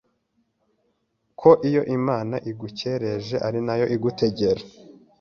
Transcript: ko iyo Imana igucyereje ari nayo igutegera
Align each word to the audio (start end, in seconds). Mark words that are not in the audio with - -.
ko 1.39 1.51
iyo 1.69 1.81
Imana 1.97 2.35
igucyereje 2.51 3.35
ari 3.47 3.59
nayo 3.67 3.85
igutegera 3.95 4.61